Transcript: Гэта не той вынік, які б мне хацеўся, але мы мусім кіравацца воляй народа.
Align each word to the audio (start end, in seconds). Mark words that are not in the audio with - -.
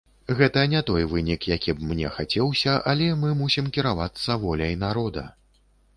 Гэта 0.37 0.61
не 0.69 0.79
той 0.89 1.03
вынік, 1.11 1.41
які 1.51 1.75
б 1.81 1.91
мне 1.91 2.07
хацеўся, 2.17 2.73
але 2.95 3.11
мы 3.25 3.37
мусім 3.43 3.69
кіравацца 3.77 4.41
воляй 4.47 4.75
народа. 4.87 5.29